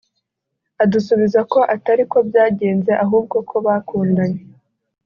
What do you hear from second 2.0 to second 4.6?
ko byagenze ahubwo ko bakundanye